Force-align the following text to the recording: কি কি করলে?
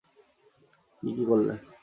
কি 1.03 1.09
কি 1.15 1.23
করলে? 1.25 1.53